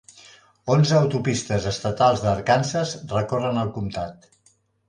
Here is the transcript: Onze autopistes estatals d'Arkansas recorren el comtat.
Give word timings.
Onze 0.75 0.95
autopistes 0.99 1.67
estatals 1.73 2.25
d'Arkansas 2.25 2.97
recorren 3.15 3.63
el 3.67 3.73
comtat. 3.77 4.31